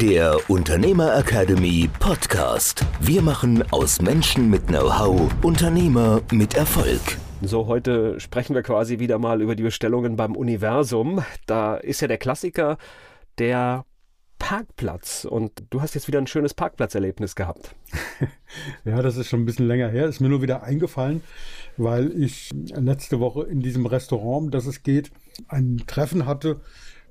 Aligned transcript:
der 0.00 0.38
Unternehmer 0.48 1.18
Academy 1.18 1.90
Podcast. 1.98 2.86
Wir 3.00 3.20
machen 3.20 3.64
aus 3.72 4.00
Menschen 4.00 4.48
mit 4.48 4.68
Know-how 4.68 5.28
Unternehmer 5.42 6.22
mit 6.30 6.54
Erfolg. 6.54 7.00
So, 7.42 7.66
heute 7.66 8.20
sprechen 8.20 8.54
wir 8.54 8.62
quasi 8.62 9.00
wieder 9.00 9.18
mal 9.18 9.42
über 9.42 9.56
die 9.56 9.64
Bestellungen 9.64 10.14
beim 10.14 10.36
Universum. 10.36 11.24
Da 11.46 11.74
ist 11.74 12.00
ja 12.00 12.06
der 12.06 12.18
Klassiker 12.18 12.78
der 13.38 13.86
Parkplatz. 14.38 15.24
Und 15.24 15.64
du 15.70 15.82
hast 15.82 15.96
jetzt 15.96 16.06
wieder 16.06 16.20
ein 16.20 16.28
schönes 16.28 16.54
Parkplatzerlebnis 16.54 17.34
gehabt. 17.34 17.74
ja, 18.84 19.02
das 19.02 19.16
ist 19.16 19.28
schon 19.28 19.40
ein 19.40 19.46
bisschen 19.46 19.66
länger 19.66 19.88
her. 19.88 20.06
Ist 20.06 20.20
mir 20.20 20.28
nur 20.28 20.42
wieder 20.42 20.62
eingefallen, 20.62 21.24
weil 21.76 22.12
ich 22.22 22.50
letzte 22.72 23.18
Woche 23.18 23.42
in 23.46 23.62
diesem 23.62 23.84
Restaurant, 23.84 24.54
das 24.54 24.66
es 24.66 24.84
geht, 24.84 25.10
ein 25.48 25.82
Treffen 25.88 26.24
hatte 26.24 26.60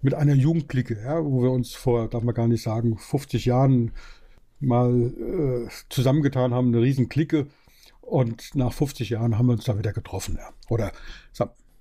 mit 0.01 0.13
einer 0.13 0.33
Jugendklicke, 0.33 0.99
ja, 1.03 1.23
wo 1.23 1.41
wir 1.43 1.51
uns 1.51 1.73
vor, 1.73 2.07
darf 2.09 2.23
man 2.23 2.35
gar 2.35 2.47
nicht 2.47 2.63
sagen, 2.63 2.97
50 2.97 3.45
Jahren 3.45 3.91
mal 4.59 5.13
äh, 5.13 5.69
zusammengetan 5.89 6.53
haben, 6.53 6.67
eine 6.67 6.81
riesen 6.81 7.09
Clique. 7.09 7.47
Und 8.01 8.55
nach 8.55 8.71
50 8.71 9.09
Jahren 9.09 9.37
haben 9.37 9.47
wir 9.47 9.53
uns 9.53 9.65
da 9.65 9.77
wieder 9.77 9.91
getroffen. 9.91 10.37
Ja. 10.39 10.49
Oder 10.69 10.93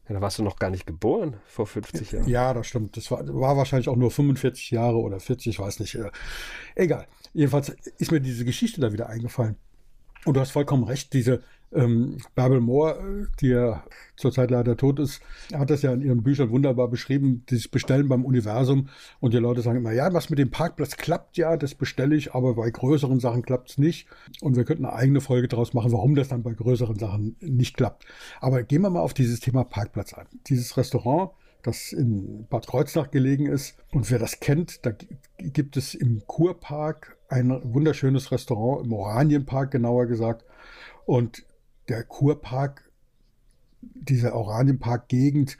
ja, 0.08 0.14
da 0.14 0.20
warst 0.20 0.38
du 0.38 0.42
noch 0.42 0.58
gar 0.58 0.70
nicht 0.70 0.86
geboren 0.86 1.36
vor 1.46 1.66
50 1.66 2.12
Jahren. 2.12 2.28
Ja, 2.28 2.54
das 2.54 2.66
stimmt. 2.68 2.96
Das 2.96 3.10
war, 3.10 3.26
war 3.28 3.56
wahrscheinlich 3.56 3.88
auch 3.88 3.96
nur 3.96 4.10
45 4.10 4.70
Jahre 4.70 4.98
oder 4.98 5.20
40, 5.20 5.48
ich 5.48 5.58
weiß 5.58 5.80
nicht. 5.80 5.94
Äh, 5.96 6.10
egal. 6.74 7.06
Jedenfalls 7.32 7.70
ist 7.98 8.12
mir 8.12 8.20
diese 8.20 8.44
Geschichte 8.44 8.80
da 8.80 8.92
wieder 8.92 9.08
eingefallen. 9.08 9.56
Und 10.26 10.34
du 10.34 10.40
hast 10.40 10.50
vollkommen 10.50 10.82
recht, 10.82 11.12
diese 11.12 11.40
ähm, 11.72 12.18
Bärbel 12.34 12.60
Mohr, 12.60 12.98
die 13.40 13.48
ja 13.48 13.84
zurzeit 14.16 14.50
leider 14.50 14.76
tot 14.76 14.98
ist, 14.98 15.20
hat 15.52 15.70
das 15.70 15.82
ja 15.82 15.92
in 15.92 16.00
ihren 16.00 16.24
Büchern 16.24 16.50
wunderbar 16.50 16.88
beschrieben, 16.88 17.44
das 17.46 17.68
Bestellen 17.68 18.08
beim 18.08 18.24
Universum. 18.24 18.88
Und 19.20 19.34
die 19.34 19.38
Leute 19.38 19.62
sagen 19.62 19.78
immer, 19.78 19.92
ja, 19.92 20.12
was 20.12 20.28
mit 20.28 20.40
dem 20.40 20.50
Parkplatz 20.50 20.96
klappt 20.96 21.36
ja, 21.36 21.56
das 21.56 21.76
bestelle 21.76 22.16
ich, 22.16 22.34
aber 22.34 22.54
bei 22.54 22.68
größeren 22.68 23.20
Sachen 23.20 23.42
klappt 23.42 23.70
es 23.70 23.78
nicht. 23.78 24.08
Und 24.40 24.56
wir 24.56 24.64
könnten 24.64 24.84
eine 24.84 24.94
eigene 24.94 25.20
Folge 25.20 25.46
daraus 25.46 25.74
machen, 25.74 25.92
warum 25.92 26.16
das 26.16 26.26
dann 26.26 26.42
bei 26.42 26.54
größeren 26.54 26.98
Sachen 26.98 27.36
nicht 27.40 27.76
klappt. 27.76 28.04
Aber 28.40 28.64
gehen 28.64 28.82
wir 28.82 28.90
mal 28.90 29.00
auf 29.00 29.14
dieses 29.14 29.38
Thema 29.38 29.62
Parkplatz 29.62 30.12
ein. 30.12 30.26
Dieses 30.48 30.76
Restaurant, 30.76 31.30
das 31.62 31.92
in 31.92 32.46
Bad 32.48 32.66
Kreuznach 32.66 33.12
gelegen 33.12 33.46
ist. 33.46 33.76
Und 33.92 34.10
wer 34.10 34.18
das 34.18 34.40
kennt, 34.40 34.84
da 34.84 34.92
gibt 35.38 35.76
es 35.76 35.94
im 35.94 36.26
Kurpark 36.26 37.15
ein 37.28 37.60
wunderschönes 37.62 38.30
Restaurant, 38.32 38.84
im 38.86 38.92
Oranienpark 38.92 39.70
genauer 39.70 40.06
gesagt. 40.06 40.44
Und 41.04 41.44
der 41.88 42.02
Kurpark, 42.04 42.90
diese 43.80 44.34
Oranienpark-Gegend 44.34 45.58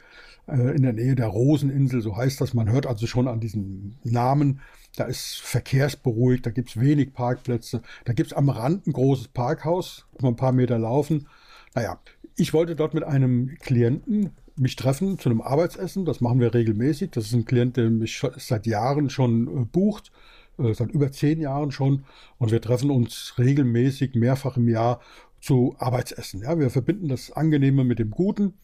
äh, 0.49 0.75
in 0.75 0.83
der 0.83 0.93
Nähe 0.93 1.15
der 1.15 1.29
Roseninsel, 1.29 2.01
so 2.01 2.17
heißt 2.17 2.41
das. 2.41 2.55
Man 2.55 2.71
hört 2.71 2.87
also 2.87 3.07
schon 3.07 3.29
an 3.29 3.41
diesem 3.41 3.97
Namen, 4.03 4.61
da 4.97 5.05
ist 5.05 5.41
verkehrsberuhigt, 5.43 6.47
da 6.47 6.51
gibt 6.51 6.71
es 6.71 6.81
wenig 6.81 7.13
Parkplätze. 7.13 7.83
Da 8.05 8.13
gibt 8.13 8.33
es 8.33 8.37
am 8.37 8.49
Rand 8.49 8.87
ein 8.87 8.93
großes 8.93 9.29
Parkhaus, 9.29 10.07
kann 10.13 10.25
man 10.25 10.33
ein 10.33 10.37
paar 10.37 10.53
Meter 10.53 10.79
laufen. 10.79 11.29
Naja, 11.75 12.01
ich 12.37 12.55
wollte 12.55 12.77
dort 12.77 12.95
mit 12.95 13.05
einem 13.05 13.57
Klienten 13.61 14.31
mich 14.57 14.77
treffen 14.77 15.19
zu 15.19 15.29
einem 15.29 15.43
Arbeitsessen. 15.43 16.05
Das 16.05 16.21
machen 16.21 16.41
wir 16.41 16.55
regelmäßig. 16.55 17.11
Das 17.11 17.27
ist 17.27 17.35
ein 17.35 17.45
Klient, 17.45 17.77
der 17.77 17.91
mich 17.91 18.23
seit 18.37 18.67
Jahren 18.67 19.11
schon 19.11 19.47
äh, 19.47 19.65
bucht, 19.65 20.13
äh, 20.59 20.75
seit 20.75 20.91
über 20.91 21.13
zehn 21.13 21.41
Jahren 21.41 21.71
schon. 21.71 22.05
Und 22.39 22.51
wir 22.51 22.61
treffen 22.61 22.91
uns 22.91 23.35
regelmäßig 23.39 24.15
mehrfach 24.15 24.57
im 24.57 24.69
Jahr 24.69 25.01
zu 25.41 25.77
Arbeitsessen. 25.79 26.43
Ja, 26.43 26.59
wir 26.59 26.71
verbinden 26.71 27.09
das 27.09 27.31
Angenehme 27.33 27.85
mit 27.85 27.99
dem 27.99 28.11
Guten 28.11 28.55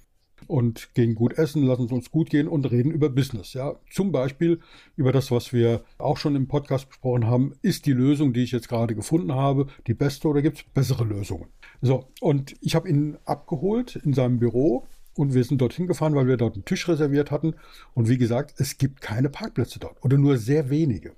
und 0.46 0.94
gehen 0.94 1.14
gut 1.14 1.38
essen, 1.38 1.64
lassen 1.64 1.86
es 1.86 1.92
uns 1.92 2.10
gut 2.10 2.30
gehen 2.30 2.48
und 2.48 2.70
reden 2.70 2.90
über 2.90 3.08
Business. 3.08 3.52
Ja, 3.52 3.76
zum 3.90 4.12
Beispiel 4.12 4.60
über 4.96 5.12
das, 5.12 5.30
was 5.30 5.52
wir 5.52 5.84
auch 5.98 6.16
schon 6.16 6.36
im 6.36 6.48
Podcast 6.48 6.88
besprochen 6.88 7.26
haben. 7.26 7.54
Ist 7.62 7.86
die 7.86 7.92
Lösung, 7.92 8.32
die 8.32 8.42
ich 8.42 8.52
jetzt 8.52 8.68
gerade 8.68 8.94
gefunden 8.94 9.32
habe, 9.32 9.66
die 9.86 9.94
beste 9.94 10.28
oder 10.28 10.42
gibt 10.42 10.58
es 10.58 10.64
bessere 10.64 11.04
Lösungen? 11.04 11.46
So, 11.80 12.08
und 12.20 12.54
ich 12.60 12.74
habe 12.74 12.88
ihn 12.88 13.16
abgeholt 13.24 13.96
in 13.96 14.14
seinem 14.14 14.38
Büro 14.38 14.86
und 15.14 15.34
wir 15.34 15.44
sind 15.44 15.60
dorthin 15.60 15.86
gefahren, 15.86 16.14
weil 16.14 16.26
wir 16.26 16.36
dort 16.36 16.54
einen 16.54 16.64
Tisch 16.64 16.88
reserviert 16.88 17.30
hatten. 17.30 17.54
Und 17.94 18.08
wie 18.08 18.18
gesagt, 18.18 18.54
es 18.58 18.78
gibt 18.78 19.00
keine 19.00 19.28
Parkplätze 19.28 19.78
dort 19.78 20.02
oder 20.04 20.16
nur 20.16 20.38
sehr 20.38 20.70
wenige. 20.70 21.12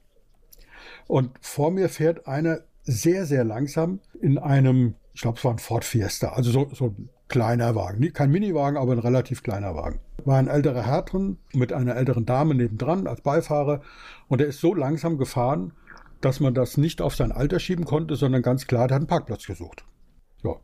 Und 1.06 1.30
vor 1.40 1.70
mir 1.70 1.88
fährt 1.88 2.26
einer 2.26 2.60
sehr, 2.82 3.26
sehr 3.26 3.44
langsam 3.44 4.00
in 4.20 4.38
einem 4.38 4.94
ich 5.14 5.22
glaube, 5.22 5.38
es 5.38 5.44
war 5.44 5.52
ein 5.52 5.58
Ford 5.58 5.84
Fiesta, 5.84 6.30
also 6.30 6.50
so, 6.50 6.68
so 6.74 6.86
ein 6.86 7.08
kleiner 7.28 7.74
Wagen. 7.76 8.12
Kein 8.12 8.32
Miniwagen, 8.32 8.76
aber 8.76 8.92
ein 8.92 8.98
relativ 8.98 9.42
kleiner 9.42 9.74
Wagen. 9.74 10.00
War 10.24 10.38
ein 10.38 10.48
älterer 10.48 10.84
Herr 10.84 11.02
drin 11.02 11.38
mit 11.52 11.72
einer 11.72 11.94
älteren 11.94 12.26
Dame 12.26 12.54
nebendran 12.54 13.06
als 13.06 13.20
Beifahrer 13.20 13.80
und 14.28 14.40
er 14.40 14.48
ist 14.48 14.60
so 14.60 14.74
langsam 14.74 15.16
gefahren, 15.16 15.72
dass 16.20 16.40
man 16.40 16.52
das 16.52 16.76
nicht 16.76 17.00
auf 17.00 17.14
sein 17.14 17.30
Alter 17.30 17.60
schieben 17.60 17.84
konnte, 17.84 18.16
sondern 18.16 18.42
ganz 18.42 18.66
klar, 18.66 18.88
der 18.88 18.96
hat 18.96 19.02
einen 19.02 19.06
Parkplatz 19.06 19.46
gesucht. 19.46 19.84
So. 20.42 20.58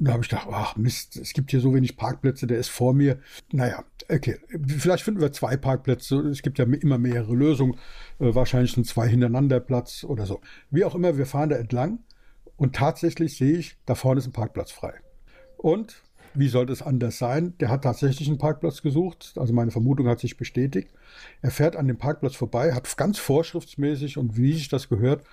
Da 0.00 0.12
habe 0.12 0.22
ich 0.22 0.28
gedacht, 0.28 0.48
ach 0.50 0.76
Mist, 0.76 1.16
es 1.16 1.32
gibt 1.32 1.50
hier 1.50 1.60
so 1.60 1.74
wenig 1.74 1.96
Parkplätze, 1.96 2.46
der 2.46 2.58
ist 2.58 2.68
vor 2.68 2.94
mir. 2.94 3.18
Naja, 3.50 3.84
okay, 4.08 4.38
vielleicht 4.66 5.02
finden 5.02 5.20
wir 5.20 5.32
zwei 5.32 5.56
Parkplätze. 5.56 6.18
Es 6.20 6.42
gibt 6.42 6.58
ja 6.58 6.64
immer 6.64 6.98
mehrere 6.98 7.34
Lösungen. 7.34 7.74
Äh, 8.20 8.34
wahrscheinlich 8.34 8.72
sind 8.72 8.86
zwei 8.86 9.08
hintereinander 9.08 9.60
Platz 9.60 10.04
oder 10.04 10.26
so. 10.26 10.40
Wie 10.70 10.84
auch 10.84 10.94
immer, 10.94 11.18
wir 11.18 11.26
fahren 11.26 11.48
da 11.48 11.56
entlang 11.56 12.00
und 12.56 12.76
tatsächlich 12.76 13.36
sehe 13.36 13.58
ich, 13.58 13.76
da 13.86 13.94
vorne 13.94 14.20
ist 14.20 14.26
ein 14.26 14.32
Parkplatz 14.32 14.70
frei. 14.70 14.94
Und 15.56 16.02
wie 16.34 16.48
sollte 16.48 16.72
es 16.72 16.82
anders 16.82 17.18
sein? 17.18 17.54
Der 17.58 17.68
hat 17.68 17.82
tatsächlich 17.82 18.28
einen 18.28 18.38
Parkplatz 18.38 18.82
gesucht. 18.82 19.32
Also 19.36 19.52
meine 19.52 19.72
Vermutung 19.72 20.06
hat 20.06 20.20
sich 20.20 20.36
bestätigt. 20.36 20.90
Er 21.42 21.50
fährt 21.50 21.74
an 21.74 21.88
dem 21.88 21.98
Parkplatz 21.98 22.36
vorbei, 22.36 22.72
hat 22.72 22.96
ganz 22.96 23.18
vorschriftsmäßig 23.18 24.18
und 24.18 24.36
wie 24.36 24.52
sich 24.52 24.68
das 24.68 24.88
gehört, 24.88 25.24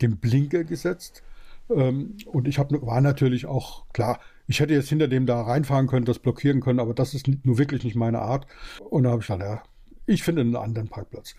den 0.00 0.16
Blinker 0.16 0.64
gesetzt. 0.64 1.22
Ähm, 1.70 2.16
und 2.26 2.48
ich 2.48 2.58
hab, 2.58 2.70
war 2.72 3.00
natürlich 3.00 3.46
auch 3.46 3.86
klar, 3.92 4.20
ich 4.46 4.60
hätte 4.60 4.74
jetzt 4.74 4.88
hinter 4.88 5.08
dem 5.08 5.26
da 5.26 5.40
reinfahren 5.40 5.86
können, 5.86 6.04
das 6.04 6.18
blockieren 6.18 6.60
können, 6.60 6.80
aber 6.80 6.94
das 6.94 7.14
ist 7.14 7.28
nur 7.44 7.58
wirklich 7.58 7.84
nicht 7.84 7.96
meine 7.96 8.20
Art. 8.20 8.46
Und 8.90 9.04
da 9.04 9.10
habe 9.10 9.20
ich 9.20 9.26
gesagt, 9.26 9.42
ja, 9.42 9.62
ich 10.06 10.22
finde 10.22 10.42
einen 10.42 10.56
anderen 10.56 10.88
Parkplatz 10.88 11.34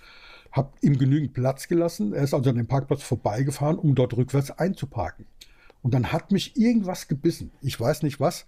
habe 0.55 0.71
ihm 0.81 0.97
genügend 0.97 1.33
Platz 1.33 1.67
gelassen. 1.67 2.13
Er 2.13 2.23
ist 2.23 2.33
also 2.33 2.49
an 2.49 2.55
dem 2.55 2.67
Parkplatz 2.67 3.03
vorbeigefahren, 3.03 3.77
um 3.77 3.93
dort 3.93 4.15
rückwärts 4.15 4.51
einzuparken. 4.51 5.25
Und 5.81 5.93
dann 5.93 6.13
hat 6.13 6.31
mich 6.31 6.55
irgendwas 6.55 7.09
gebissen. 7.09 7.51
Ich 7.61 7.79
weiß 7.79 8.03
nicht 8.03 8.21
was. 8.21 8.47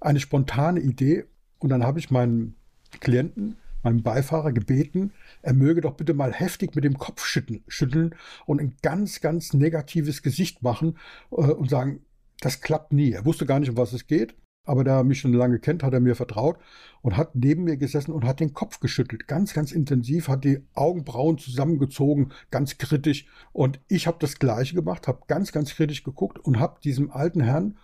Eine 0.00 0.18
spontane 0.18 0.80
Idee. 0.80 1.26
Und 1.58 1.68
dann 1.68 1.84
habe 1.84 1.98
ich 1.98 2.10
meinen 2.10 2.56
Klienten, 3.00 3.56
meinen 3.82 4.02
Beifahrer 4.02 4.52
gebeten, 4.52 5.12
er 5.42 5.54
möge 5.54 5.80
doch 5.80 5.94
bitte 5.94 6.14
mal 6.14 6.32
heftig 6.32 6.74
mit 6.74 6.84
dem 6.84 6.98
Kopf 6.98 7.24
schütteln, 7.24 7.62
schütteln 7.68 8.14
und 8.46 8.60
ein 8.60 8.76
ganz, 8.82 9.20
ganz 9.20 9.52
negatives 9.52 10.22
Gesicht 10.22 10.62
machen 10.62 10.98
äh, 11.30 11.34
und 11.34 11.70
sagen, 11.70 12.00
das 12.40 12.60
klappt 12.60 12.92
nie. 12.92 13.12
Er 13.12 13.24
wusste 13.24 13.46
gar 13.46 13.60
nicht, 13.60 13.70
um 13.70 13.76
was 13.76 13.92
es 13.92 14.06
geht. 14.06 14.34
Aber 14.64 14.84
da 14.84 14.98
er 14.98 15.04
mich 15.04 15.18
schon 15.18 15.32
lange 15.32 15.58
kennt, 15.58 15.82
hat 15.82 15.92
er 15.92 15.98
mir 15.98 16.14
vertraut 16.14 16.56
und 17.00 17.16
hat 17.16 17.34
neben 17.34 17.64
mir 17.64 17.76
gesessen 17.76 18.12
und 18.12 18.24
hat 18.24 18.38
den 18.38 18.52
Kopf 18.52 18.78
geschüttelt. 18.78 19.26
Ganz, 19.26 19.54
ganz 19.54 19.72
intensiv, 19.72 20.28
hat 20.28 20.44
die 20.44 20.60
Augenbrauen 20.74 21.36
zusammengezogen, 21.38 22.32
ganz 22.52 22.78
kritisch. 22.78 23.26
Und 23.52 23.80
ich 23.88 24.06
habe 24.06 24.18
das 24.20 24.38
Gleiche 24.38 24.76
gemacht, 24.76 25.08
habe 25.08 25.22
ganz, 25.26 25.50
ganz 25.50 25.74
kritisch 25.74 26.04
geguckt 26.04 26.38
und 26.38 26.60
habe 26.60 26.80
diesem 26.80 27.10
alten 27.10 27.40
Herrn 27.40 27.76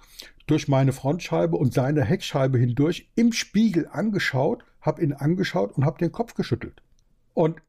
durch 0.47 0.69
meine 0.69 0.93
Frontscheibe 0.93 1.57
und 1.57 1.75
seine 1.75 2.05
Heckscheibe 2.05 2.59
hindurch 2.59 3.11
im 3.17 3.33
Spiegel 3.33 3.89
angeschaut, 3.91 4.65
habe 4.81 5.03
ihn 5.03 5.13
angeschaut 5.13 5.73
und 5.73 5.85
habe 5.85 5.99
den 5.99 6.13
Kopf 6.13 6.35
geschüttelt. 6.35 6.83
Und 7.35 7.61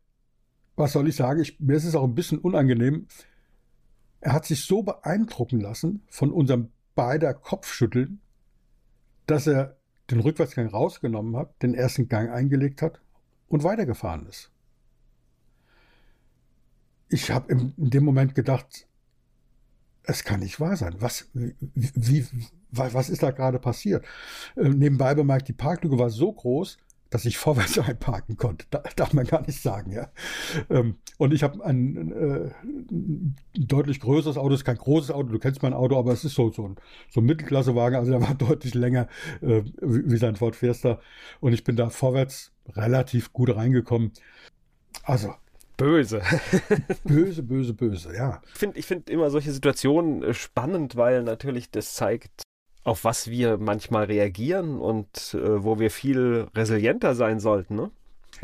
was 0.76 0.94
soll 0.94 1.08
ich 1.08 1.16
sagen? 1.16 1.42
Ich, 1.42 1.60
mir 1.60 1.76
ist 1.76 1.86
es 1.86 1.96
auch 1.96 2.06
ein 2.06 2.16
bisschen 2.16 2.40
unangenehm. 2.40 3.08
Er 4.22 4.34
hat 4.34 4.46
sich 4.46 4.64
so 4.64 4.84
beeindrucken 4.84 5.60
lassen 5.60 6.04
von 6.10 6.32
unserem 6.32 6.72
beider 6.96 7.34
Kopfschütteln, 7.34 8.22
dass 9.26 9.48
er 9.48 9.78
den 10.10 10.20
Rückwärtsgang 10.20 10.68
rausgenommen 10.68 11.36
hat, 11.36 11.62
den 11.62 11.74
ersten 11.74 12.08
Gang 12.08 12.32
eingelegt 12.32 12.82
hat 12.82 13.02
und 13.48 13.64
weitergefahren 13.64 14.26
ist. 14.26 14.52
Ich 17.10 17.32
habe 17.32 17.52
in 17.52 17.74
dem 17.78 18.06
Moment 18.06 18.36
gedacht, 18.36 18.88
es 20.04 20.24
kann 20.24 20.40
nicht 20.40 20.60
wahr 20.60 20.76
sein. 20.76 20.96
Was, 21.00 21.30
wie, 21.34 21.56
wie, 21.62 22.26
was 22.72 23.10
ist 23.10 23.24
da 23.24 23.32
gerade 23.32 23.60
passiert? 23.60 24.06
Äh, 24.56 24.70
nebenbei 24.70 25.14
bemerkt, 25.14 25.48
die 25.48 25.54
Parklücke 25.54 26.00
war 26.00 26.10
so 26.10 26.32
groß, 26.32 26.78
dass 27.10 27.26
ich 27.26 27.38
vorwärts 27.40 27.78
einparken 27.80 28.38
konnte. 28.38 28.66
Da, 28.70 28.84
darf 28.96 29.14
man 29.14 29.26
gar 29.26 29.42
nicht 29.42 29.62
sagen, 29.62 29.92
ja. 29.92 30.10
Ähm, 30.70 30.96
und 31.18 31.34
ich 31.34 31.44
habe 31.44 31.64
ein, 31.64 32.12
äh, 32.12 32.52
ein, 32.92 33.36
deutlich 33.54 34.00
größeres 34.00 34.38
Auto, 34.38 34.54
ist 34.54 34.66
kein 34.66 34.78
großes 34.78 35.12
Auto, 35.12 35.30
du 35.30 35.40
kennst 35.40 35.62
mein 35.62 35.74
Auto, 35.74 35.98
aber 35.98 36.14
es 36.14 36.24
ist 36.24 36.36
so, 36.36 36.52
so 36.52 36.68
ein, 36.68 36.76
so 37.10 37.22
ein 37.22 37.26
Mittelklassewagen, 37.26 37.98
also 37.98 38.12
der 38.12 38.22
war 38.22 38.36
deutlich 38.36 38.74
länger 38.74 39.08
äh, 39.42 39.64
wie, 39.82 40.12
wie 40.12 40.18
sein 40.18 40.36
Ford 40.36 40.56
Fiesta. 40.56 41.00
Und 41.40 41.54
ich 41.54 41.64
bin 41.64 41.76
da 41.76 41.90
vorwärts 41.90 42.52
relativ 42.76 43.34
gut 43.34 43.56
reingekommen. 43.56 44.12
Also 45.04 45.34
Böse. 45.80 46.22
böse, 47.06 47.42
böse, 47.42 47.74
böse, 47.74 48.14
ja. 48.14 48.42
Ich 48.54 48.60
finde 48.60 48.80
ich 48.80 48.86
find 48.86 49.10
immer 49.10 49.30
solche 49.30 49.54
Situationen 49.54 50.24
äh, 50.24 50.34
spannend, 50.34 50.98
weil 50.98 51.24
natürlich 51.24 51.72
das 51.72 51.94
zeigt, 51.94 52.44
auf 52.90 53.04
was 53.04 53.30
wir 53.30 53.58
manchmal 53.58 54.06
reagieren 54.06 54.80
und 54.80 55.36
äh, 55.36 55.64
wo 55.64 55.80
wir 55.80 55.92
viel 55.92 56.48
resilienter 56.56 57.14
sein 57.14 57.40
sollten. 57.40 57.76
Ne? 57.76 57.92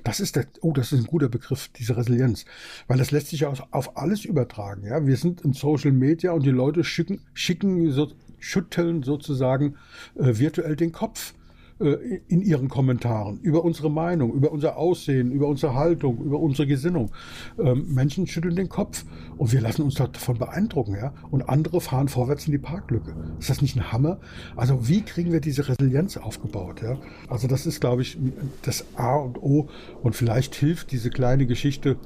Das 0.03 0.19
ist 0.19 0.35
der, 0.35 0.45
oh, 0.61 0.71
das 0.71 0.91
ist 0.91 0.99
ein 0.99 1.07
guter 1.07 1.29
Begriff, 1.29 1.69
diese 1.69 1.97
Resilienz. 1.97 2.45
Weil 2.87 2.97
das 2.97 3.11
lässt 3.11 3.27
sich 3.27 3.45
auf, 3.45 3.63
auf 3.71 3.97
alles 3.97 4.23
übertragen. 4.23 4.85
Ja? 4.85 5.05
Wir 5.05 5.17
sind 5.17 5.41
in 5.41 5.53
Social 5.53 5.91
Media 5.91 6.31
und 6.31 6.45
die 6.45 6.51
Leute 6.51 6.83
schicken, 6.83 7.21
schicken 7.33 7.91
so, 7.91 8.11
schütteln 8.39 9.03
sozusagen 9.03 9.77
äh, 10.15 10.37
virtuell 10.37 10.75
den 10.75 10.91
Kopf. 10.91 11.33
Äh, 11.77 12.21
in 12.29 12.41
ihren 12.41 12.69
Kommentaren 12.69 13.41
über 13.41 13.65
unsere 13.65 13.91
Meinung, 13.91 14.31
über 14.31 14.49
unser 14.49 14.77
Aussehen, 14.77 15.33
über 15.33 15.47
unsere 15.47 15.73
Haltung, 15.73 16.23
über 16.23 16.39
unsere 16.39 16.67
Gesinnung. 16.67 17.11
Ähm, 17.59 17.93
Menschen 17.93 18.27
schütteln 18.27 18.55
den 18.55 18.69
Kopf 18.69 19.03
und 19.35 19.51
wir 19.51 19.59
lassen 19.59 19.81
uns 19.81 19.95
davon 19.95 20.37
beeindrucken, 20.37 20.95
ja. 20.95 21.13
Und 21.31 21.49
andere 21.49 21.81
fahren 21.81 22.07
vorwärts 22.07 22.45
in 22.45 22.53
die 22.53 22.59
Parklücke. 22.59 23.13
Ist 23.39 23.49
das 23.49 23.61
nicht 23.61 23.75
ein 23.75 23.91
Hammer? 23.91 24.21
Also 24.55 24.87
wie 24.87 25.01
kriegen 25.01 25.33
wir 25.33 25.41
diese 25.41 25.67
Resilienz 25.67 26.15
aufgebaut, 26.15 26.81
ja? 26.81 26.97
Also 27.27 27.49
das 27.49 27.65
ist, 27.65 27.81
glaube 27.81 28.03
ich, 28.03 28.17
das 28.61 28.85
A 28.95 29.17
und 29.17 29.37
O 29.43 29.67
und 30.01 30.15
vielleicht 30.15 30.55
hilft 30.55 30.93
diese 30.93 31.09
kleine 31.09 31.45
Geschichte, 31.45 31.97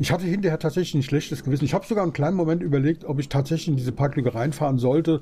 ich 0.00 0.10
hatte 0.10 0.24
hinterher 0.24 0.58
tatsächlich 0.58 0.94
ein 0.94 1.02
schlechtes 1.04 1.44
Gewissen. 1.44 1.64
Ich 1.64 1.74
habe 1.74 1.86
sogar 1.86 2.02
einen 2.02 2.12
kleinen 2.12 2.36
Moment 2.36 2.62
überlegt, 2.62 3.04
ob 3.04 3.20
ich 3.20 3.28
tatsächlich 3.28 3.68
in 3.68 3.76
diese 3.76 3.92
Parklücke 3.92 4.34
reinfahren 4.34 4.78
sollte 4.78 5.20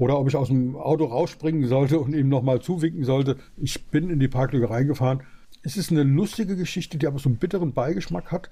oder 0.00 0.18
ob 0.18 0.28
ich 0.28 0.34
aus 0.34 0.48
dem 0.48 0.76
Auto 0.76 1.04
rausspringen 1.04 1.68
sollte 1.68 2.00
und 2.00 2.14
ihm 2.14 2.30
nochmal 2.30 2.60
zuwinken 2.60 3.04
sollte. 3.04 3.36
Ich 3.58 3.86
bin 3.88 4.08
in 4.08 4.18
die 4.18 4.28
Parklücke 4.28 4.70
reingefahren. 4.70 5.22
Es 5.62 5.76
ist 5.76 5.90
eine 5.90 6.04
lustige 6.04 6.56
Geschichte, 6.56 6.96
die 6.96 7.06
aber 7.06 7.18
so 7.18 7.28
einen 7.28 7.36
bitteren 7.36 7.74
Beigeschmack 7.74 8.32
hat. 8.32 8.48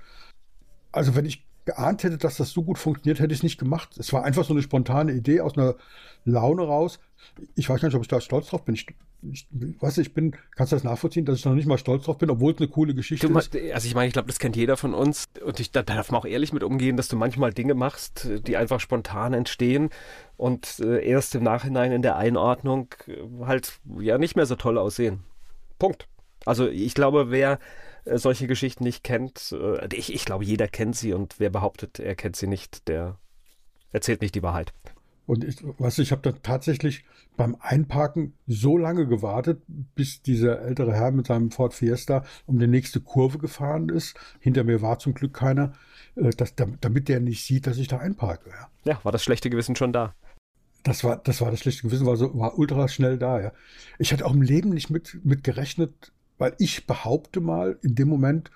Also 0.93 1.17
wenn 1.17 1.25
ich 1.25 1.47
geahnt 1.65 2.05
hätte, 2.05 2.19
dass 2.19 2.37
das 2.37 2.51
so 2.51 2.63
gut 2.63 2.77
funktioniert, 2.79 3.19
hätte 3.19 3.33
ich 3.33 3.41
es 3.41 3.43
nicht 3.43 3.59
gemacht. 3.59 3.97
Es 3.97 4.13
war 4.13 4.25
einfach 4.25 4.45
so 4.45 4.53
eine 4.53 4.63
spontane 4.63 5.13
Idee 5.13 5.41
aus 5.41 5.57
einer 5.57 5.77
Laune 6.27 6.63
raus. 6.63 7.01
Ich 7.55 7.69
weiß 7.69 7.81
gar 7.81 7.89
nicht, 7.89 7.97
ob 7.97 8.03
ich 8.03 8.09
da 8.09 8.21
stolz 8.21 8.49
drauf 8.49 8.67
bin. 8.67 8.75
Ich, 8.75 8.87
ich 9.23 9.47
weiß 9.51 9.99
ich 9.99 10.15
bin, 10.15 10.37
kannst 10.55 10.73
du 10.73 10.77
das 10.77 10.85
nachvollziehen, 10.85 11.25
dass 11.25 11.39
ich 11.39 11.45
noch 11.45 11.55
nicht 11.55 11.67
mal 11.67 11.79
stolz 11.79 12.05
drauf 12.05 12.19
bin, 12.19 12.31
obwohl 12.31 12.53
es 12.53 12.59
eine 12.59 12.69
coole 12.69 12.95
Geschichte 12.95 13.29
du, 13.29 13.37
ist? 13.37 13.55
Also 13.55 13.89
ich 13.89 13.95
meine, 13.95 14.07
ich 14.07 14.13
glaube, 14.13 14.29
das 14.29 14.39
kennt 14.39 14.57
jeder 14.57 14.77
von 14.77 14.95
uns 14.95 15.25
und 15.45 15.59
ich, 15.59 15.73
da 15.73 15.83
darf 15.83 16.11
man 16.11 16.21
auch 16.21 16.25
ehrlich 16.25 16.53
mit 16.53 16.63
umgehen, 16.63 16.97
dass 16.97 17.09
du 17.09 17.17
manchmal 17.17 17.53
Dinge 17.53 17.75
machst, 17.75 18.29
die 18.47 18.57
einfach 18.57 18.81
spontan 18.81 19.35
entstehen 19.35 19.91
und 20.37 20.79
äh, 20.81 21.05
erst 21.05 21.35
im 21.35 21.43
Nachhinein 21.43 21.91
in 21.91 22.03
der 22.03 22.17
Einordnung 22.17 22.95
äh, 23.07 23.45
halt 23.45 23.81
ja 23.99 24.19
nicht 24.19 24.37
mehr 24.37 24.47
so 24.47 24.55
toll 24.55 24.79
aussehen. 24.79 25.25
Punkt. 25.79 26.09
Also 26.45 26.69
ich 26.69 26.95
glaube, 26.95 27.31
wer 27.31 27.59
äh, 28.05 28.19
solche 28.19 28.47
Geschichten 28.47 28.85
nicht 28.85 29.03
kennt, 29.03 29.53
äh, 29.53 29.89
ich, 29.95 30.15
ich 30.15 30.25
glaube, 30.25 30.45
jeder 30.45 30.69
kennt 30.69 30.97
sie 30.97 31.13
und 31.13 31.35
wer 31.39 31.51
behauptet, 31.51 31.99
er 31.99 32.15
kennt 32.15 32.37
sie 32.37 32.47
nicht, 32.47 32.87
der 32.89 33.19
erzählt 33.91 34.23
nicht 34.23 34.35
die 34.35 34.43
Wahrheit. 34.43 34.73
Und 35.29 35.45
ich, 35.45 35.59
was 35.77 35.99
ich 35.99 36.11
habe 36.11 36.23
da 36.23 36.33
tatsächlich 36.33 37.05
beim 37.37 37.55
Einparken 37.61 38.33
so 38.47 38.79
lange 38.79 39.07
gewartet, 39.07 39.61
bis 39.95 40.23
dieser 40.23 40.63
ältere 40.63 40.95
Herr 40.95 41.11
mit 41.11 41.27
seinem 41.27 41.51
Ford 41.51 41.75
Fiesta 41.75 42.25
um 42.47 42.59
die 42.59 42.67
nächste 42.67 43.01
Kurve 43.01 43.37
gefahren 43.37 43.91
ist. 43.91 44.19
Hinter 44.41 44.65
mir 44.65 44.81
war 44.81 44.99
zum 44.99 45.13
Glück 45.13 45.35
keiner, 45.35 45.75
äh, 46.17 46.31
dass, 46.31 46.55
damit 46.55 47.09
der 47.11 47.21
nicht 47.21 47.45
sieht, 47.45 47.67
dass 47.67 47.77
ich 47.77 47.89
da 47.89 47.99
einparke. 47.99 48.49
Ja, 48.49 48.71
ja 48.85 49.01
war 49.03 49.13
das 49.13 49.23
schlechte 49.23 49.51
Gewissen 49.51 49.77
schon 49.77 49.93
da. 49.93 50.15
Das 50.83 51.05
war, 51.05 51.19
das 51.19 51.43
war 51.43 51.51
das 51.51 51.61
schlechte 51.61 51.83
Gewissen, 51.83 52.07
war, 52.07 52.17
so, 52.17 52.35
war 52.39 52.59
ultra 52.59 52.89
schnell 52.89 53.19
da. 53.19 53.39
Ja. 53.39 53.53
Ich 53.99 54.15
hatte 54.15 54.25
auch 54.25 54.33
im 54.33 54.41
Leben 54.41 54.71
nicht 54.71 54.89
mit, 54.89 55.21
mit 55.25 55.45
gerechnet, 55.45 56.11
weil 56.39 56.55
ich 56.59 56.87
behaupte 56.87 57.43
mal, 57.43 57.79
in 57.83 57.95
dem 57.95 58.09
Moment, 58.09 58.51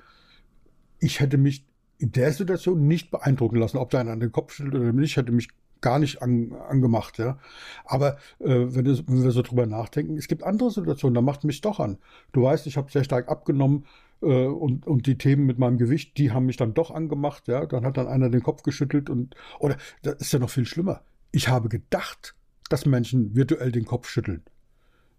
ich 1.01 1.21
hätte 1.21 1.37
mich 1.37 1.67
in 1.99 2.13
der 2.13 2.33
Situation 2.33 2.87
nicht 2.87 3.11
beeindrucken 3.11 3.57
lassen, 3.57 3.77
ob 3.77 3.91
da 3.91 4.01
einer 4.01 4.13
an 4.13 4.21
den 4.21 4.33
Kopf 4.33 4.55
schüttelt 4.55 4.77
oder 4.77 4.93
nicht, 4.95 5.19
hätte 5.19 5.33
mich 5.33 5.49
gar 5.83 5.99
nicht 5.99 6.23
an, 6.23 6.53
angemacht. 6.69 7.19
Ja. 7.19 7.39
Aber 7.85 8.17
äh, 8.39 8.47
wenn, 8.75 8.85
das, 8.85 9.07
wenn, 9.07 9.23
wir 9.23 9.31
so 9.31 9.43
drüber 9.43 9.67
nachdenken, 9.67 10.17
es 10.17 10.29
gibt 10.29 10.43
andere 10.43 10.71
Situationen, 10.71 11.15
da 11.15 11.21
macht 11.21 11.45
mich 11.45 11.61
doch 11.61 11.81
an. 11.81 11.99
Du 12.33 12.45
weißt, 12.45 12.67
ich 12.67 12.77
habe 12.77 12.91
sehr 12.91 13.05
stark 13.05 13.29
abgenommen 13.29 13.85
äh, 14.23 14.47
und, 14.47 14.87
und 14.87 15.07
die 15.07 15.19
Themen 15.19 15.45
mit 15.45 15.59
meinem 15.59 15.77
Gewicht, 15.77 16.17
die 16.17 16.31
haben 16.31 16.47
mich 16.47 16.57
dann 16.57 16.75
doch 16.75 16.91
angemacht. 16.91 17.49
Ja. 17.49 17.67
Dann 17.67 17.85
hat 17.85 17.99
dann 17.99 18.09
einer 18.09 18.31
den 18.31 18.43
Kopf 18.43 18.63
geschüttelt 18.63 19.11
und 19.11 19.35
oder 19.59 19.77
das 20.03 20.17
ist 20.21 20.33
ja 20.33 20.39
noch 20.39 20.51
viel 20.51 20.65
schlimmer. 20.65 21.03
Ich 21.33 21.49
habe 21.49 21.69
gedacht, 21.69 22.35
dass 22.71 22.87
Menschen 22.87 23.37
virtuell 23.37 23.73
den 23.73 23.85
Kopf 23.85 24.09
schütteln. 24.09 24.43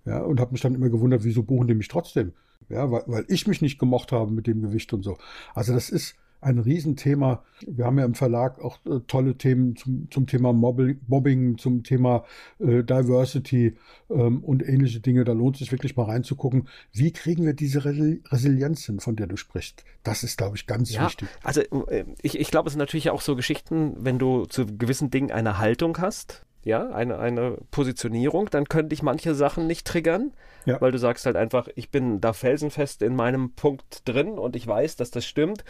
Ja, 0.06 0.20
und 0.20 0.40
habe 0.40 0.52
mich 0.52 0.62
dann 0.62 0.76
immer 0.76 0.90
gewundert, 0.90 1.24
wieso 1.24 1.44
buchen 1.44 1.68
die 1.68 1.76
mich 1.76 1.88
trotzdem? 1.88 2.34
Ja, 2.70 2.92
weil, 2.92 3.04
weil 3.08 3.26
ich 3.28 3.48
mich 3.48 3.62
nicht 3.62 3.80
gemocht 3.80 4.12
habe 4.12 4.32
mit 4.32 4.48
dem 4.48 4.62
Gewicht 4.62 4.92
und 4.94 5.04
so. 5.04 5.18
Also 5.54 5.74
das 5.74 5.90
ist 5.90 6.16
ein 6.44 6.60
Riesenthema. 6.60 7.44
Wir 7.66 7.86
haben 7.86 7.98
ja 7.98 8.06
im 8.06 8.16
Verlag 8.16 8.60
auch 8.60 8.78
äh, 8.86 9.00
tolle 9.08 9.38
Themen 9.38 9.76
zum, 9.76 10.08
zum 10.12 10.28
Thema 10.28 10.54
Mobbing, 10.54 11.00
Mobbing, 11.08 11.58
zum 11.58 11.84
Thema 11.84 12.26
äh, 12.60 12.84
Diversity 12.84 13.78
ähm, 14.10 14.44
und 14.44 14.68
ähnliche 14.68 15.00
Dinge. 15.00 15.24
Da 15.24 15.34
lohnt 15.34 15.56
es 15.56 15.60
sich 15.60 15.72
wirklich 15.72 15.96
mal 15.96 16.06
reinzugucken. 16.06 16.68
Wie 16.92 17.12
kriegen 17.12 17.46
wir 17.46 17.54
diese 17.54 17.86
Re 17.86 18.20
Resilienz 18.30 18.86
hin, 18.86 19.00
von 19.00 19.16
der 19.16 19.28
du 19.28 19.38
sprichst? 19.38 19.84
Das 20.04 20.24
ist, 20.24 20.38
glaube 20.38 20.58
ich, 20.58 20.68
ganz 20.68 20.92
ja, 20.94 21.06
wichtig. 21.06 21.30
Also 21.44 21.62
äh, 21.62 22.06
ich, 22.22 22.40
ich 22.40 22.52
glaube, 22.52 22.68
es 22.68 22.74
sind 22.74 22.80
natürlich 22.80 23.10
auch 23.10 23.22
so 23.22 23.36
Geschichten, 23.36 23.96
wenn 23.98 24.20
du 24.20 24.46
zu 24.46 24.66
gewissen 24.66 25.10
Dingen 25.10 25.32
eine 25.32 25.58
Haltung 25.58 25.98
hast, 26.00 26.46
ja, 26.64 26.90
eine, 26.90 27.20
eine 27.20 27.58
Positionierung, 27.72 28.50
dann 28.50 28.66
können 28.66 28.90
dich 28.90 29.04
manche 29.04 29.36
Sachen 29.36 29.68
nicht 29.68 29.86
triggern, 29.86 30.32
ja. 30.66 30.80
weil 30.80 30.92
du 30.92 30.98
sagst 30.98 31.26
halt 31.26 31.36
einfach, 31.36 31.68
ich 31.76 31.92
bin 31.92 32.22
da 32.22 32.34
felsenfest 32.34 33.02
in 33.02 33.16
meinem 33.16 33.52
Punkt 33.54 34.02
drin 34.06 34.40
und 34.40 34.56
ich 34.56 34.66
weiß, 34.66 34.96
dass 34.96 35.12
das 35.12 35.26
stimmt. 35.26 35.64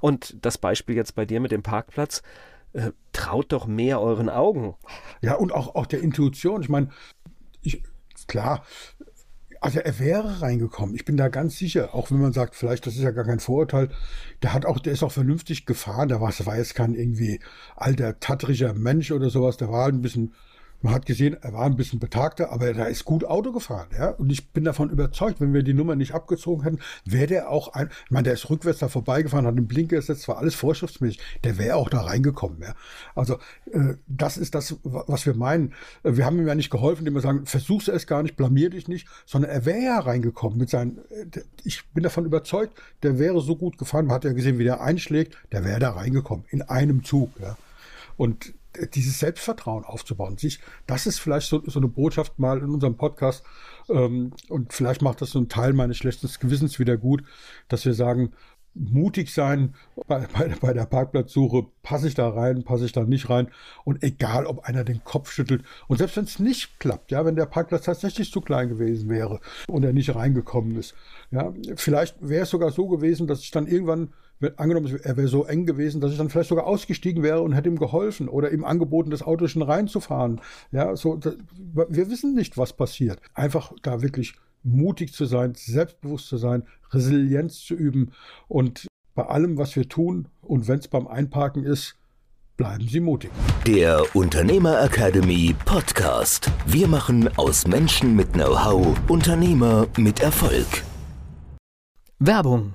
Und 0.00 0.44
das 0.44 0.58
Beispiel 0.58 0.96
jetzt 0.96 1.14
bei 1.14 1.24
dir 1.24 1.40
mit 1.40 1.52
dem 1.52 1.62
Parkplatz, 1.62 2.22
äh, 2.72 2.90
traut 3.12 3.52
doch 3.52 3.66
mehr 3.66 4.00
euren 4.00 4.28
Augen. 4.28 4.74
Ja, 5.20 5.34
und 5.34 5.52
auch, 5.52 5.74
auch 5.74 5.86
der 5.86 6.00
Intuition. 6.00 6.62
Ich 6.62 6.68
meine, 6.68 6.88
ich, 7.62 7.82
klar, 8.26 8.64
also 9.62 9.78
er 9.78 9.98
wäre 10.00 10.42
reingekommen. 10.42 10.96
Ich 10.96 11.04
bin 11.04 11.16
da 11.16 11.28
ganz 11.28 11.56
sicher, 11.56 11.94
auch 11.94 12.10
wenn 12.10 12.20
man 12.20 12.32
sagt, 12.32 12.56
vielleicht, 12.56 12.84
das 12.84 12.96
ist 12.96 13.02
ja 13.02 13.12
gar 13.12 13.24
kein 13.24 13.38
Vorurteil, 13.38 13.90
der 14.42 14.52
hat 14.52 14.66
auch, 14.66 14.80
der 14.80 14.92
ist 14.92 15.04
auch 15.04 15.12
vernünftig 15.12 15.66
gefahren. 15.66 16.08
Der 16.08 16.20
war, 16.20 16.32
war 16.44 16.56
jetzt 16.56 16.74
kein 16.74 16.94
irgendwie 16.94 17.38
alter, 17.76 18.18
tatterischer 18.18 18.74
Mensch 18.74 19.12
oder 19.12 19.30
sowas. 19.30 19.56
Der 19.58 19.70
war 19.70 19.84
halt 19.84 19.94
ein 19.94 20.02
bisschen 20.02 20.34
man 20.82 20.94
hat 20.94 21.06
gesehen, 21.06 21.36
er 21.40 21.52
war 21.52 21.64
ein 21.64 21.76
bisschen 21.76 21.98
betagter, 21.98 22.50
aber 22.50 22.66
er 22.66 22.88
ist 22.88 23.04
gut 23.04 23.24
Auto 23.24 23.52
gefahren. 23.52 23.88
Ja? 23.96 24.10
Und 24.10 24.30
ich 24.30 24.50
bin 24.50 24.64
davon 24.64 24.90
überzeugt, 24.90 25.40
wenn 25.40 25.54
wir 25.54 25.62
die 25.62 25.74
Nummer 25.74 25.96
nicht 25.96 26.12
abgezogen 26.12 26.64
hätten, 26.64 26.78
wäre 27.04 27.26
der 27.26 27.50
auch 27.50 27.72
ein, 27.74 27.88
ich 28.04 28.10
meine, 28.10 28.24
der 28.24 28.34
ist 28.34 28.50
rückwärts 28.50 28.80
da 28.80 28.88
vorbeigefahren, 28.88 29.46
hat 29.46 29.56
einen 29.56 29.68
Blinker 29.68 29.96
gesetzt, 29.96 30.26
war 30.28 30.38
alles 30.38 30.54
vorschriftsmäßig, 30.54 31.20
der 31.44 31.58
wäre 31.58 31.76
auch 31.76 31.88
da 31.88 32.02
reingekommen. 32.02 32.60
Ja? 32.62 32.74
Also 33.14 33.38
äh, 33.72 33.94
das 34.08 34.36
ist 34.36 34.54
das, 34.54 34.76
was 34.82 35.24
wir 35.26 35.34
meinen. 35.34 35.72
Äh, 36.02 36.16
wir 36.16 36.26
haben 36.26 36.38
ihm 36.38 36.46
ja 36.46 36.54
nicht 36.54 36.70
geholfen, 36.70 37.00
indem 37.00 37.14
wir 37.14 37.20
sagen, 37.20 37.46
versuch's 37.46 37.88
es 37.88 38.06
gar 38.06 38.22
nicht, 38.22 38.36
blamier 38.36 38.70
dich 38.70 38.88
nicht, 38.88 39.06
sondern 39.24 39.50
er 39.50 39.64
wäre 39.64 39.82
ja 39.82 39.98
reingekommen 40.00 40.58
mit 40.58 40.70
seinen, 40.70 40.98
äh, 41.10 41.42
ich 41.64 41.88
bin 41.90 42.02
davon 42.02 42.24
überzeugt, 42.24 42.80
der 43.02 43.18
wäre 43.18 43.40
so 43.40 43.56
gut 43.56 43.78
gefahren, 43.78 44.06
man 44.06 44.16
hat 44.16 44.24
ja 44.24 44.32
gesehen, 44.32 44.58
wie 44.58 44.64
der 44.64 44.80
einschlägt, 44.80 45.36
der 45.52 45.64
wäre 45.64 45.78
da 45.78 45.90
reingekommen, 45.90 46.44
in 46.50 46.62
einem 46.62 47.04
Zug. 47.04 47.30
Ja? 47.40 47.56
Und 48.16 48.54
dieses 48.94 49.18
Selbstvertrauen 49.18 49.84
aufzubauen. 49.84 50.38
Sich, 50.38 50.60
das 50.86 51.06
ist 51.06 51.18
vielleicht 51.18 51.48
so, 51.48 51.62
so 51.66 51.78
eine 51.78 51.88
Botschaft 51.88 52.38
mal 52.38 52.58
in 52.58 52.70
unserem 52.70 52.96
Podcast. 52.96 53.44
Ähm, 53.88 54.32
und 54.48 54.72
vielleicht 54.72 55.02
macht 55.02 55.20
das 55.20 55.30
so 55.30 55.38
einen 55.38 55.48
Teil 55.48 55.72
meines 55.72 55.96
schlechten 55.96 56.28
Gewissens 56.40 56.78
wieder 56.78 56.96
gut, 56.96 57.22
dass 57.68 57.84
wir 57.84 57.94
sagen, 57.94 58.32
mutig 58.74 59.32
sein 59.32 59.74
bei, 60.06 60.26
bei, 60.32 60.48
bei 60.60 60.72
der 60.72 60.86
Parkplatzsuche, 60.86 61.66
passe 61.82 62.08
ich 62.08 62.14
da 62.14 62.28
rein, 62.30 62.64
passe 62.64 62.86
ich 62.86 62.92
da 62.92 63.04
nicht 63.04 63.28
rein 63.28 63.48
und 63.84 64.02
egal, 64.02 64.46
ob 64.46 64.64
einer 64.64 64.84
den 64.84 65.04
Kopf 65.04 65.30
schüttelt 65.30 65.62
und 65.88 65.98
selbst 65.98 66.16
wenn 66.16 66.24
es 66.24 66.38
nicht 66.38 66.80
klappt, 66.80 67.10
ja, 67.10 67.24
wenn 67.24 67.36
der 67.36 67.46
Parkplatz 67.46 67.84
tatsächlich 67.84 68.32
zu 68.32 68.40
klein 68.40 68.68
gewesen 68.68 69.08
wäre 69.10 69.40
und 69.68 69.84
er 69.84 69.92
nicht 69.92 70.14
reingekommen 70.14 70.76
ist, 70.76 70.94
ja, 71.30 71.52
vielleicht 71.76 72.16
wäre 72.26 72.44
es 72.44 72.50
sogar 72.50 72.70
so 72.70 72.88
gewesen, 72.88 73.26
dass 73.26 73.40
ich 73.40 73.50
dann 73.50 73.66
irgendwann 73.66 74.14
angenommen, 74.56 74.98
er 75.02 75.16
wäre 75.16 75.28
so 75.28 75.44
eng 75.44 75.66
gewesen, 75.66 76.00
dass 76.00 76.12
ich 76.12 76.18
dann 76.18 76.30
vielleicht 76.30 76.48
sogar 76.48 76.66
ausgestiegen 76.66 77.22
wäre 77.22 77.42
und 77.42 77.52
hätte 77.52 77.68
ihm 77.68 77.78
geholfen 77.78 78.28
oder 78.28 78.52
ihm 78.52 78.64
angeboten, 78.64 79.10
das 79.10 79.22
Auto 79.22 79.46
schon 79.46 79.62
reinzufahren. 79.62 80.40
Ja, 80.70 80.96
so, 80.96 81.16
das, 81.16 81.36
wir 81.56 82.10
wissen 82.10 82.34
nicht, 82.34 82.58
was 82.58 82.72
passiert. 82.72 83.20
Einfach 83.34 83.72
da 83.82 84.02
wirklich 84.02 84.34
mutig 84.62 85.12
zu 85.12 85.24
sein, 85.24 85.54
selbstbewusst 85.54 86.28
zu 86.28 86.36
sein, 86.36 86.64
Resilienz 86.90 87.60
zu 87.60 87.74
üben 87.74 88.12
und 88.48 88.86
bei 89.14 89.26
allem, 89.26 89.58
was 89.58 89.76
wir 89.76 89.88
tun 89.88 90.28
und 90.40 90.68
wenn 90.68 90.78
es 90.78 90.88
beim 90.88 91.06
Einparken 91.06 91.64
ist, 91.64 91.96
bleiben 92.56 92.86
Sie 92.88 93.00
mutig. 93.00 93.30
Der 93.66 94.04
Unternehmer 94.14 94.82
Academy 94.82 95.54
Podcast. 95.64 96.50
Wir 96.66 96.88
machen 96.88 97.28
aus 97.36 97.66
Menschen 97.66 98.16
mit 98.16 98.32
Know-how 98.32 98.96
Unternehmer 99.08 99.86
mit 99.98 100.20
Erfolg. 100.20 100.84
Werbung. 102.18 102.74